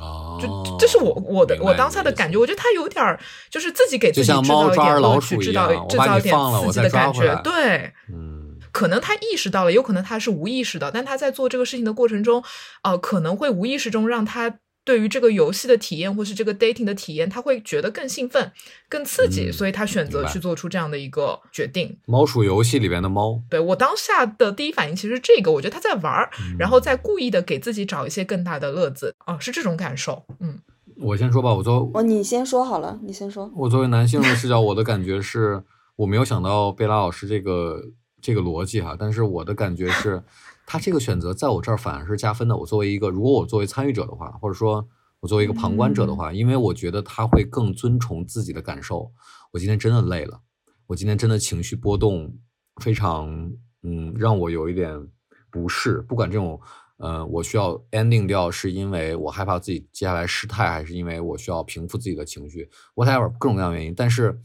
[0.00, 3.20] 哦，就这是我我的我当下的感觉，我觉得他有点儿
[3.50, 7.40] 就是自己给自己制造一点乐趣，老鼠一制造制造一点你放了刺激的感觉。
[7.44, 12.42] 对，嗯，可能他意识到了，有可能他是无意识的，但他在做这个事情的过程中，
[12.82, 18.50] 呃，可能会无意识中让他对于这个游戏的体验或是这个 dating 的体验，他会觉得更兴奋、
[18.88, 21.96] 更刺激，嗯所以他选择去做出这样的一个决定。
[22.06, 30.24] 猫鼠游戏里边的猫，对我当下的第一反应其实这个，我觉得他在玩儿，嗯然后再故意的给自己找一些更大的乐子，啊、是这种感受。
[30.40, 30.58] 嗯，
[30.96, 33.50] 我先说吧，我作哦，你先说好了，你先说。
[33.56, 35.62] 我作为男性的视角，我的感觉是
[35.94, 37.80] 我没有想到贝拉老师这个
[38.20, 40.22] 这个逻辑哈，但是我的感觉是，
[40.66, 42.56] 他这个选择在我这儿反而是加分的。
[42.56, 44.88] 我作为一个，如果我作为参与者的话，或者说
[45.20, 49.12] 我作为一个旁观者的话，因为我觉得他会更尊重自己的感受。
[49.52, 50.40] 我今天真的累了，
[50.86, 52.36] 我今天真的情绪波动
[52.82, 55.08] 非常，嗯，让我有一点
[55.50, 56.00] 不适。
[56.02, 56.60] 不管这种。
[56.98, 63.92] 呃，我需要 ending 掉，是因为我害怕自己接下来失态，还是因为我需要平复自己的情绪？whatever，各种各样的原因。
[63.92, 64.40] 但是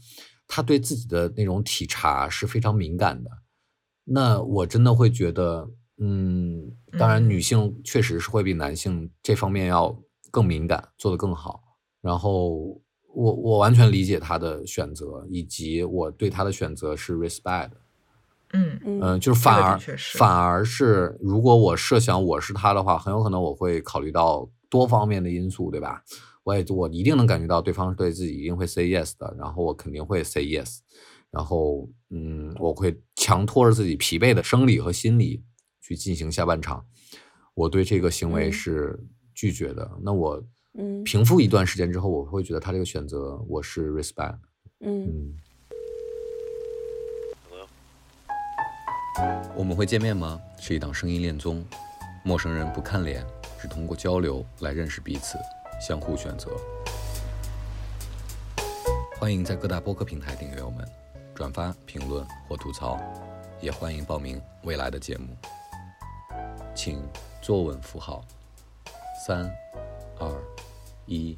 [0.48, 3.30] 他对自己的那种体察是非常敏感的。
[4.02, 9.96] 那我真的会觉得，嗯，当然嗯女性确实是会比男性这方面要
[10.30, 11.62] 更敏感，做得更好。
[12.00, 12.80] 然后
[13.14, 17.70] 我我完全理解他的选择，以及我对他的选择是 respect。
[18.52, 19.78] 嗯嗯嗯，就是反而
[20.14, 26.02] 反而是，如果我设想我是他的话，很有可能我会考虑到多方面的因素，对吧？
[26.44, 30.78] 我也我一定能感觉到对方对自己一定会 say yes 的，然后我肯定会 say yes，
[31.30, 35.42] 然后嗯，我会强拖着自己疲惫的生理和心理
[35.88, 36.84] 去进行下半场。
[37.54, 39.00] 我对这个行为嗯是
[39.34, 39.90] 拒绝的。
[40.02, 44.38] 那我嗯平复一段时间之后，我会觉得他这个选择我是 respect。
[44.80, 45.34] 嗯嗯。
[49.56, 50.38] 我们会见面吗？
[50.60, 51.64] 是一档声音恋综，
[52.22, 53.26] 陌生人不看脸，
[53.58, 55.38] 只通过交流来认识彼此，
[55.80, 56.50] 相互选择。
[59.18, 60.88] 欢迎在各大播客平台订阅我们，
[61.34, 63.00] 转发、评论或吐槽，
[63.60, 65.36] 也欢迎报名未来的节目。
[66.78, 67.02] 请
[67.42, 68.24] 坐稳扶好，
[69.26, 69.52] 三、
[70.16, 70.30] 二、
[71.06, 71.36] 一。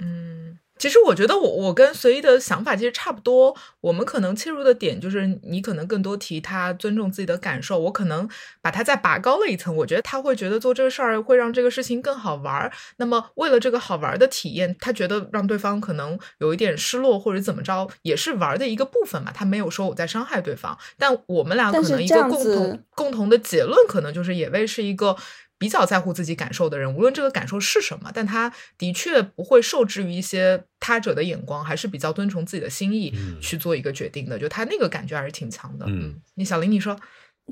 [0.00, 3.56] 嗯，其实我觉得我我跟随意的想法其实差不多。
[3.80, 8.28] 我们可能切入的点就是你可能更多提他尊重自己的感受，我可能
[8.60, 9.74] 把他再拔高了一层。
[9.74, 12.70] 我觉得他会觉得做这个事儿会让这个事情更好玩儿。
[12.98, 19.32] 那么为了这个好玩儿的体验，他觉得让对方可能有一点失落或者怎么着，也是玩儿的一个部分嘛。
[19.34, 25.16] 他没有说我在伤害对方，但我们俩可能一个共同共同的结论可能就是野味是一个。
[25.64, 34.38] 比较在乎自己感受的人，无论这个感受是什么，但他的确不会受制于一些他者的眼光，还是比较遵从自己的心意嗯去做一个决定的。
[34.38, 35.86] 就他那个感觉还是挺强的。
[35.88, 36.94] 嗯，你小林，你说，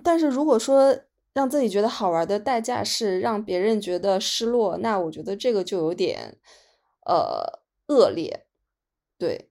[0.05, 0.95] 但是如果说
[1.33, 6.37] 让自己觉得好玩的代价是让别人觉得失落，那我觉得这个就有点
[7.07, 8.45] 呃恶劣，
[9.17, 9.49] 对。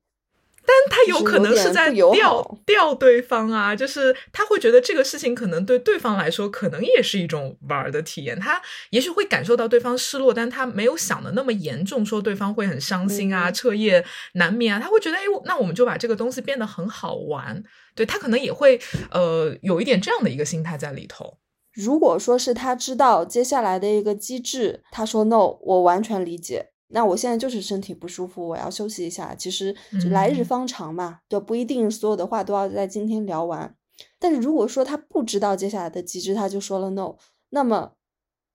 [0.71, 8.39] 但他有可能是在吊吊对方啊，就是他会觉得这个事情可能对对方来说，可能也是一种玩的体验。
[8.39, 14.03] 他也许会感受到对方失落，但他没有想的那么严重，说对方会很伤心啊，彻夜
[14.36, 14.79] 难眠啊。
[14.79, 17.63] 他会觉得，哎，那我们就把这个东西变得很好玩。
[17.93, 18.79] 对他可能也会
[19.12, 21.38] 呃有一点这样的一个心态在里头。
[21.73, 26.70] 如果说是他知道接下来的一个机制，他说 no，我完全理解。
[26.91, 29.34] 那我现在就是身体不舒服，我要休息一下。
[29.36, 29.75] 其实
[30.10, 33.75] 来日方长嘛，对，不一定所有的话都要在今天聊完。
[34.19, 37.15] 但是如果说他不知道接下来的机制，他就说了 no，
[37.49, 37.93] 那么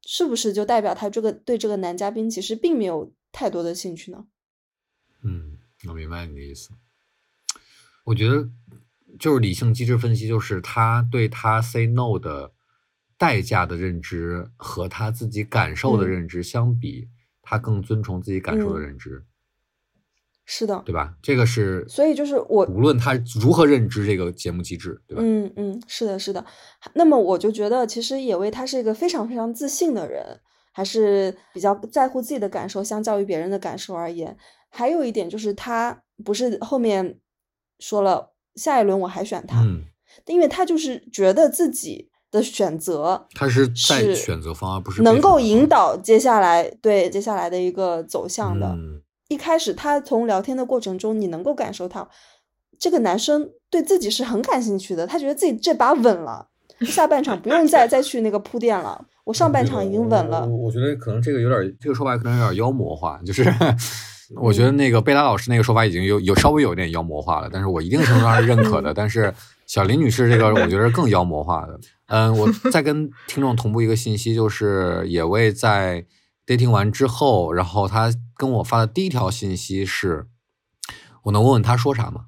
[0.07, 4.27] 是不是就代表他这个对这个男嘉宾其实并没有太多的兴趣呢？
[5.22, 6.70] 嗯，我明白你的意思。
[8.05, 8.49] 我觉得
[9.18, 12.53] 就是理性机制分析，就是他对他 say no 的。
[13.18, 17.09] 代价的认知和他自己感受的认知相比，
[17.48, 19.24] 他更遵从自己感受的认知，
[20.44, 21.14] 是的，对吧？
[21.22, 25.22] 这个是，所以就是我无论他如何认知这个节目机制，对吧？
[25.24, 26.44] 嗯嗯，是的，是的。
[26.94, 30.40] 那么我就觉得，其实野味他是一个非常非常自信的人，
[30.72, 34.37] 还是比较在乎自己的感受，相较于别人的感受而言。
[34.68, 37.20] 还有一点就是，他不是后面
[37.78, 39.85] 说了下一轮我还选他，嗯，
[40.26, 42.11] 因为他就是觉得自己。
[42.37, 48.77] 的选择，他是在选择方，而不是能够引导接下来对接下来的一个走向的。
[49.29, 52.09] 一开始他从聊天的过程中，你能够感受到
[52.79, 56.46] 这个男生对自己是很感兴趣的，他觉得自己这把稳了，
[56.83, 60.46] 下半场不用再再去那个铺垫了，我上半场已经稳了。
[60.46, 63.53] 我觉得可能这个有点，这个说法可能有点妖魔化，就是
[64.40, 68.92] 我觉得那个贝拉老师那个说法已经有有稍微有点妖魔化了，但是我一定程度上是认可的。
[68.94, 69.33] 但是
[69.66, 71.79] 小林女士这个，我觉得更妖魔化的。
[72.07, 76.07] 嗯，我 再跟听众同步一个信息，就是野味在
[76.46, 80.26] dating 完之后，然后他跟我发的第一条信息是，
[81.24, 82.26] 我能问问他说啥吗？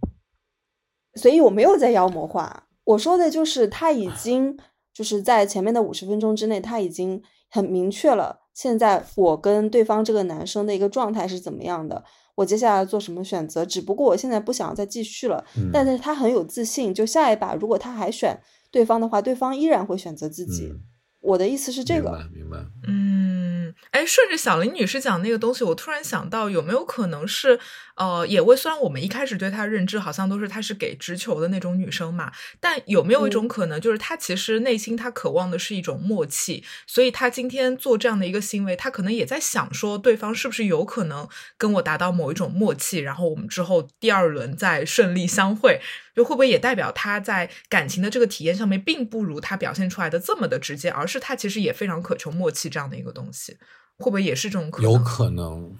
[1.14, 4.58] 所以我没有在妖魔化，我说的就是他已经
[4.92, 12.04] 就是在前面的五十分钟之内，他已经很明确了，现在我跟对方这个男生的一个状态是怎么样的，
[12.38, 18.38] 我接下来做什么选择，只不过我现在不想再继续了，但是他很有自信，就下一把如果他还选。
[18.70, 20.72] 对方的话，对方依然会选择自己。
[21.20, 22.56] 我的意思是这个，明白，明白。
[22.86, 23.57] 嗯，
[23.90, 27.58] 哎，顺着小林女士讲那个东西，我突然想到，有没有可能是？
[27.98, 45.80] 呃，野味虽然我们一开始对她认知好像都是她是给直球的那种女生嘛，但有没有一种可能，就是她其实内心她渴望的是一种默契，所以她今天做这样的一个行为，她可能也在想说，对方是不是有可能跟我达到某一种默契，然后我们之后第二轮再顺利相会，
[46.14, 53.56] 就会不会也代表她在感情的这个体验上面，并不如她表现出来的这么的直接，而是她其实也非常渴求默契这样的一个东西，
[53.98, 54.92] 会不会也是这种可能？
[54.92, 55.76] 有可能。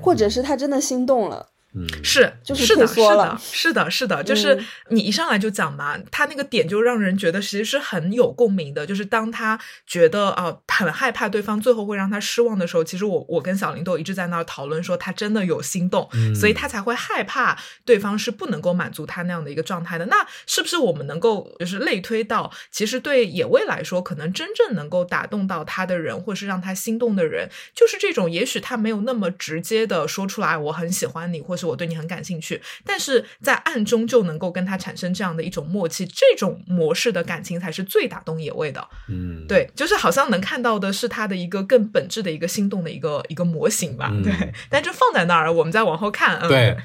[0.00, 1.48] 或者是他真的心动了。
[1.76, 8.86] 嗯，是，就是是的，是的，是的，是的，就是你一上来就讲嘛，他那个点就让人觉得其实是很有共鸣的。
[8.86, 20.06] 就是当他觉得啊很害怕对方最后会让他失望的时候，其实我我跟小林都一直在那儿讨论说他真的有心动，所以他才会害怕对方是不能够满足他那样的一个状态的。
[20.06, 31.63] 那是不是我们能够就是类推到，其实对野味来说，可能真正能够打动到他的人，或是让他心动的人，就是这种也许他没有那么直接的说出来我很喜欢你，或是。
[31.64, 38.86] 我对你很感兴趣，但是在暗中就能够跟他产生这样的一种默契，这种模式的感情才是最打动野味的。
[39.08, 44.12] 嗯，对，就是好像能看到的是他的一个更本质的一个心动的一个一个模型吧。
[44.22, 46.40] 对，但就放在那儿，我们再往后看。
[46.48, 46.76] 对，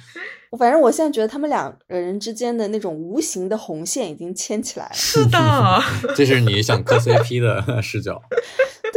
[0.58, 4.94] 反正我现在觉得他们两个人之间的那种无形的红线已经牵起来了。
[4.94, 5.84] 是的，
[6.16, 8.22] 这是你想磕 CP 的视角。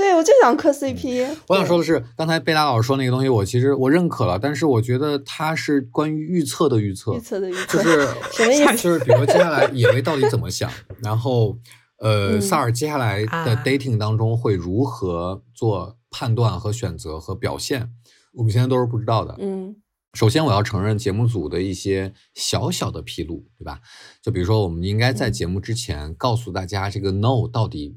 [0.02, 1.28] 对，我就想磕 CP。
[1.46, 8.76] 我想说的是，刚才贝拉老师说那个东西，我其实我认可了，但是我觉得它是关于预测的预测，预测的预测，就是 什么意思？
[8.82, 10.68] 就是比如说接下来野薇到底怎么想，
[11.04, 11.56] 然后
[11.98, 17.88] 呃，萨尔接下来的 dating 当中会如何做判断和选择和表现，
[18.34, 19.36] 我们现在都是不知道的。
[19.38, 19.76] 嗯，
[20.14, 23.78] 首先我要承认节目组的一些小小的披露，对吧？
[24.20, 27.96] 就比如说，我们应该在节目之前告诉大家这个 no 到底。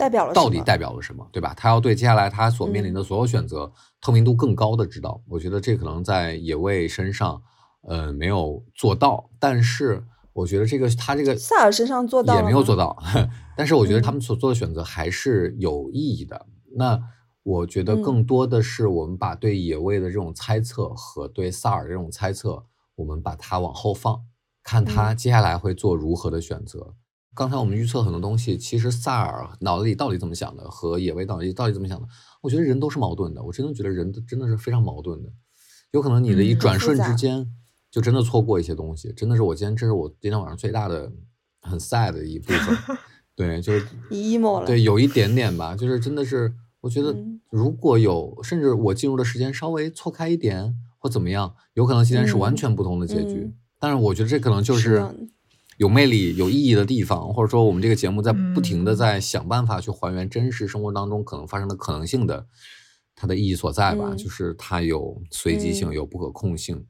[0.00, 1.52] 代表了到底代表了什么，对吧？
[1.54, 5.20] 他要对接下来他所面临的所有选择透明度更高的知道。
[5.28, 7.42] 我觉得这可能在野味身上，
[7.82, 9.28] 呃，没有做到。
[9.38, 12.96] 但是我觉得这个他这个萨尔身上做到也没有做到。
[13.54, 16.46] 但是我觉得他们所做的选择还是有意义的。
[16.76, 16.98] 那
[17.42, 22.64] 我觉得更多的是我们把对野味的这种猜测和对萨尔这种猜测，
[22.96, 24.22] 我们把它往后放，
[24.62, 26.94] 看他接下来会做如何的选择。
[27.34, 32.06] 刚才我们预测很多东西，其实萨尔脑子里到底怎么想的，和野味脑子里到底怎么想的，
[32.42, 33.42] 我觉得人都是矛盾的。
[33.42, 35.30] 我真的觉得人真的是非常矛盾的，
[35.92, 37.46] 有可能你的一嗯转瞬之间，
[37.90, 39.12] 就真的错过一些东西。
[39.12, 41.12] 真的是我今天，这是我今天晚上最大的
[41.62, 42.98] 很 sad 的一部分。
[43.36, 53.44] 对，就是 emo 了，对，有一点点吧，就是真的是，我觉得嗯如果有，甚至我进入的时间稍微错开一点或怎么样，有可能今天是完嗯全不同的结局。
[53.44, 55.02] 嗯但是我觉得这可能就是
[55.80, 62.44] 有魅力、有意义的地方，或者说我们这个节目在不停的嗯在想办法去还原真实生活当中可能发生的可能性的
[63.16, 66.84] 它的意义所在吧，嗯就是它有随机性、嗯有不可控性。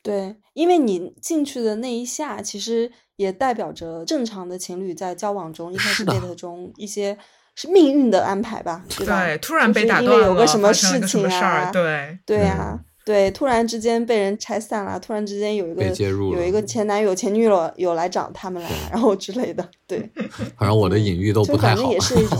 [0.00, 7.18] 对，因为你进去的那一下，其实也代表着正常的情侣在交往中，一开始是的 date 中一些
[7.56, 9.24] 是命运的安排吧，对吧？
[9.24, 20.10] 对，突然被打断了，有个什么发生了事情个什么事儿，啊，对，对啊，对，突然之间被人拆散了，突然之间有一个被介入了有一个前男友、前女友有来找他们来， 然后之类的，对，
[20.58, 22.00] 反正我的隐喻都不太好反正也。
[22.00, 22.36] 是一种，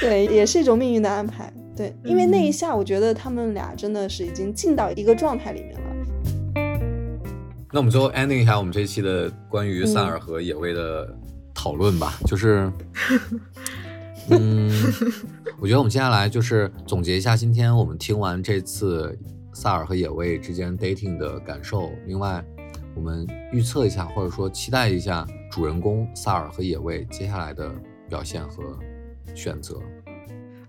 [0.00, 1.52] 对，也是一种命运的安排。
[1.76, 5.80] 对，因为那一嗯下，我觉得他们俩真的是已经进到一个状态里面了。
[7.72, 11.08] 那我们最后 ending 一下我们这一期的关于萨嗯尔和野味的
[11.54, 12.68] 讨论吧，就是，
[14.30, 14.70] 嗯，
[15.60, 19.16] 我觉得我们接下来就是总结一下今天我们听完这次
[19.52, 22.44] 萨尔和野味之间 dating 的感受，另外
[22.94, 27.70] 我们预测一下或者说期待一下主人公萨尔和野味接下来的
[28.08, 28.78] 表现和
[29.34, 29.80] 选择。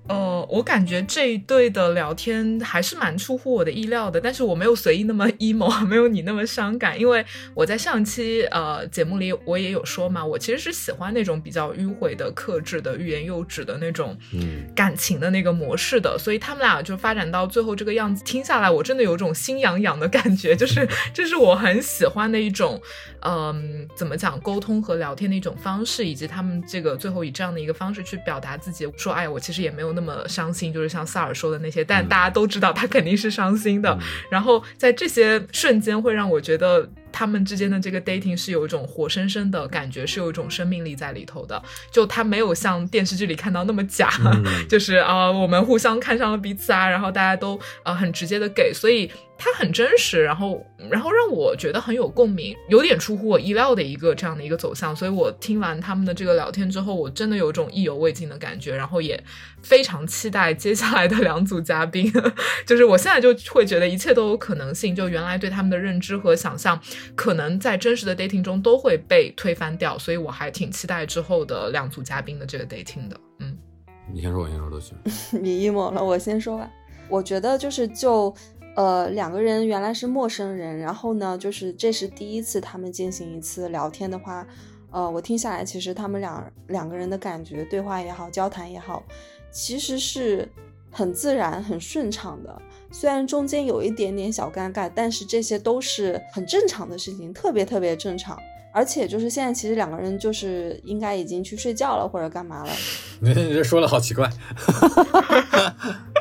[0.07, 7.25] 呃，我感觉这一对的聊天还是蛮出乎我的意料的，但是我没有随意那么 emo，没有你那么伤感，因为
[7.55, 14.63] 我在上期呃节目里我也有说嘛，我其实是喜欢那种比较迂回的、克制的、欲言又止的那种嗯。
[14.75, 22.79] 感情的那个模式的，所以他们俩就发展到最后这个样子，听下来我真的有种心痒痒的感觉，就是这是我很喜欢的一种，
[23.21, 32.07] 嗯、怎么讲沟通和聊天的一种方式，以及他们这个最后以这样的一个方式去表达自己，说哎，我其实也没有那么伤心，就是像萨尔说的那些，但嗯。
[32.07, 33.99] 大家都知道他肯定是伤心的，嗯。
[34.29, 41.63] 然后在这些瞬间会让我觉得他们之间的这个 dating 是有一种活生生的感觉，是有一种生命力在里头的。
[41.89, 54.93] 就他没有像电视剧里看到那么假，嗯 就是啊、我们互相看上了彼此啊，然后大家都呃很直接的给，所以它很真实，然后然后让我觉得很有共鸣，有点出乎我意料的一个这样的一个走向。
[54.93, 59.21] 所以我听完他们的这个聊天之后，我真的有一种意犹未尽的感觉，然后也
[59.61, 62.11] 非常期待接下来的两组嘉宾。
[62.65, 66.79] 就是我现在就会觉得一切都有可能性，就原来对他们的认知和想象，
[67.15, 73.19] 可能在真实的 dating 中都会被推翻掉，所以我还挺期待之后的两组嘉宾的这个 dating 的。
[73.39, 73.57] 嗯，
[74.13, 74.97] 你先说，我先说都行。
[75.43, 76.71] 你 emo 了，我先说吧。
[77.09, 78.33] 我觉得就是就
[78.75, 84.47] 呃两个人原来是陌生人，然后呢，就是这是第一次他们进行一次聊天的话，
[84.91, 89.03] 呃，我听下来其实他们两两个人的感觉，对话也好，交谈也好，
[89.51, 90.49] 其实是
[90.89, 92.61] 很自然、很顺畅的。
[92.97, 98.41] 虽然中间有一点点小尴尬，但是这些都是很正常的事情，特别特别正常。
[98.71, 102.71] 而且就是现在，其实两个人就是应该已经去睡觉了，或者干嘛了。
[103.19, 104.29] 你你这说的好奇怪，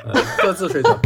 [0.04, 0.98] 呃 各自睡觉。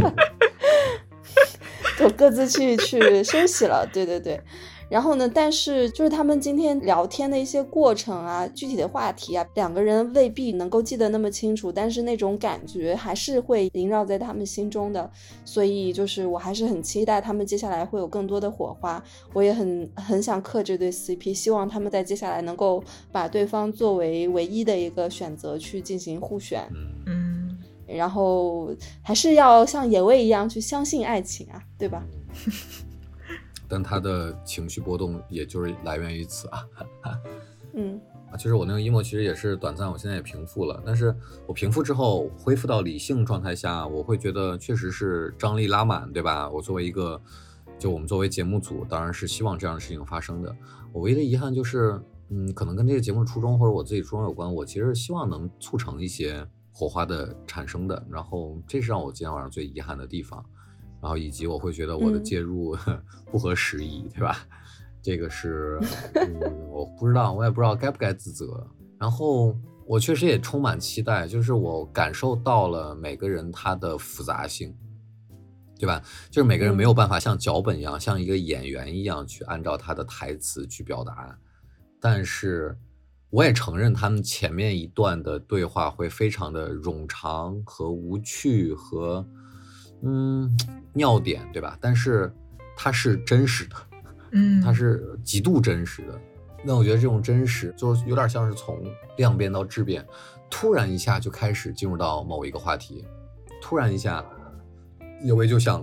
[1.99, 3.87] 就各自去去休息了。
[3.93, 4.41] 对对对。
[4.89, 15.09] 然后呢，但是就是他们今天聊天的一些过程啊，具体的话题啊，两个人未必能够记得那么清楚，但是那种感觉还是会萦绕在他们心中的。
[15.45, 26.67] 所以就是我还是很期待他们接下来会有更多的火花，我也很很想克这对 CP，希望他们在接下来能够把对方作为唯一的一个选择去进行互选，
[27.05, 28.71] 嗯，嗯，然后
[29.03, 32.03] 还是要像野味一样去相信爱情啊，对吧？
[33.69, 36.65] 但他的情绪波动也就是来源于此啊。
[37.73, 38.01] 嗯
[38.31, 40.81] 啊，其实我那个 emo 其实也是短暂，我现在也平复了。
[40.85, 41.15] 但是
[41.47, 46.49] 我平复之后恢复到理性状态下，我会觉得确实是张力拉满，对吧？
[46.49, 47.19] 我作为一个，
[47.79, 50.55] 就我们作为节目组，当然是希望这样的事情发生的。
[50.91, 51.99] 我唯一的遗憾就是，
[52.29, 54.53] 嗯，可能跟这个节目的初衷或者我自己初衷有关。
[54.53, 60.43] 我其实希望能促成一些火花的产生的，然后这是让我今天晚上最遗憾的地方。
[61.01, 62.75] 然后以及我会觉得我的嗯介入
[63.31, 64.37] 不合时宜，对吧？
[65.01, 65.79] 这个是，
[66.13, 66.39] 嗯，
[66.69, 68.67] 我不知道，我也不知道该不该自责。
[68.99, 74.75] 然后我确实也充满期待，就是我感受到了每个人他的复杂性，
[75.79, 76.03] 对吧？
[76.29, 81.39] 就是每个人没有办法像脚本一样，像一个演员一样去按照他的台词去表达，
[82.01, 82.77] 但是
[83.29, 89.25] 我也承认他们前面一段的对话会非常的冗长和无趣和
[90.01, 90.57] 嗯
[90.93, 91.77] 尿点，对吧？
[91.79, 92.33] 但是
[92.75, 93.75] 它是真实的。
[94.31, 96.19] 嗯， 它是极度真实的。
[96.63, 98.83] 那我觉得这种真实，就是有点像是从
[99.17, 100.05] 量变到质变，
[100.49, 103.05] 突然一下就开始进入到某一个话题，
[103.61, 104.25] 突然一下，
[105.23, 105.81] 有为就想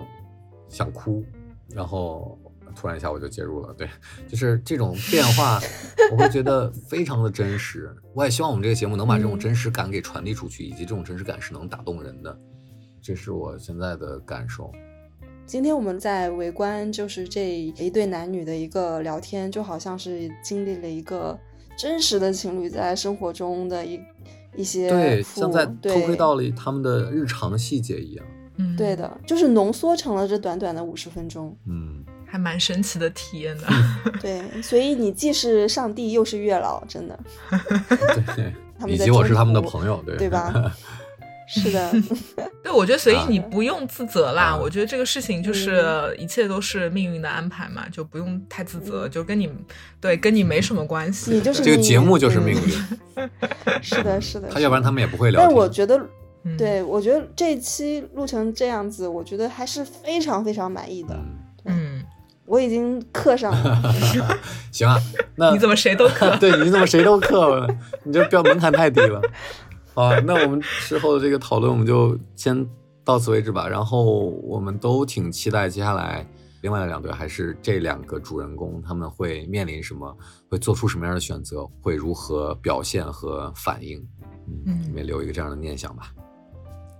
[0.68, 1.24] 想哭，
[1.70, 2.38] 然后
[2.74, 3.88] 突然一下我就介入了，对，
[4.28, 5.58] 就是这种变化，
[6.12, 7.90] 我会觉得非常的真实。
[8.12, 12.38] 我也希望我们这个节目能把这种嗯真实感给传递出去，以及这种真实感是能打动人的，
[13.06, 14.72] 这是我现在的感受。
[15.46, 21.38] 今天我们在围观，就是这一对男女的一个聊天，就好像是经历了一个
[21.78, 24.00] 真实的情侣在生活中的一
[24.56, 28.26] 一些对，像在偷对窥到了他们的日常细节一样。
[28.56, 31.56] 嗯对，的，就是浓缩成了这短短的五十分钟。
[31.68, 33.68] 嗯，还蛮神奇的体验的。
[34.20, 37.16] 对，所以你既是上帝又是月老，真的，
[38.34, 40.52] 对，他们在以及我是他们的朋友，对对吧？
[41.48, 41.92] 是的，
[42.62, 44.42] 对，我觉得，所以啊你不用自责啦。
[44.42, 49.48] 啊我觉得这个事情就是一切都是命运的安排嘛，就不用太自责，就跟你
[50.00, 51.30] 对跟你没什么关系。
[51.32, 53.28] 你就是这个节目就是命运，
[53.80, 54.48] 是的，是的。
[54.48, 55.48] 他要不然他们也不会聊天。
[55.48, 56.00] 但我觉得，
[56.44, 61.14] 嗯，对我觉得这一期录成这样子，我觉得还是非常非常满意的。
[61.64, 62.04] 嗯，嗯，
[62.44, 63.82] 我已经刻上了，
[64.72, 65.00] 行啊，
[65.36, 66.36] 那你怎么谁都刻？
[66.38, 67.68] 对你怎么谁都刻了？
[68.04, 69.20] 你这标门槛太低了。
[69.96, 72.64] 好 啊，那我们之后的这个讨论我们就先
[73.02, 73.66] 到此为止吧。
[73.66, 74.04] 然后
[74.44, 76.24] 我们都挺期待接下来
[76.62, 80.16] 另外的两队还是这两个主人公他们会面临什么，
[80.50, 83.98] 会做出什么样的选择，会如何表现和反应。
[84.46, 86.12] 嗯，嗯你们也留一个这样的念想吧。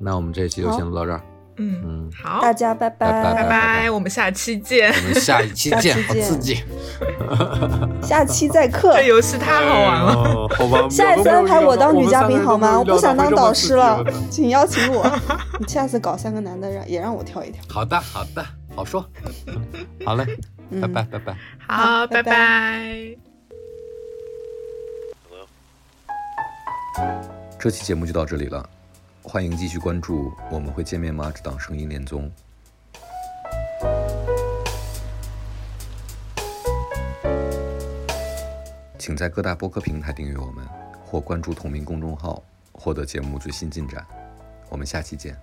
[0.01, 1.23] 那我们这一期就先录到这儿。
[1.59, 4.93] 嗯，嗯，好，大家拜拜拜拜拜，我们下期见。
[4.93, 6.65] 我们下一期下期见，好见刺激！
[8.03, 8.93] 下期再刻。
[8.95, 10.13] 这游戏太好玩了。
[10.13, 12.79] 哦，好吧， 下一次安排我当女嘉宾好吗？
[12.79, 15.11] 我不想当导师了请邀请我。
[15.59, 17.63] 你下次搞三个男的，让也让我跳一跳。
[17.69, 18.45] 好的，好的，
[18.75, 19.05] 好说。
[20.05, 20.27] 好嘞，
[20.71, 21.37] 嗯拜拜，拜拜。
[21.67, 23.17] 好，拜拜拜拜。
[27.59, 28.67] 这期节目就到这里了，
[29.29, 32.31] 欢迎继续关注《我们会见面吗》这档声音恋综。
[38.97, 40.65] 请在各大播客平台订阅我们，
[41.05, 42.41] 或关注同名公众号，
[42.73, 44.07] 获得节目最新进展。
[44.69, 45.37] 我们下期见。